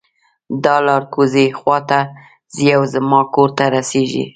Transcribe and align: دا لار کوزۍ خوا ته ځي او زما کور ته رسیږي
دا 0.63 0.75
لار 0.85 1.03
کوزۍ 1.13 1.47
خوا 1.59 1.77
ته 1.89 1.99
ځي 2.55 2.67
او 2.77 2.83
زما 2.93 3.21
کور 3.33 3.49
ته 3.57 3.63
رسیږي 3.75 4.25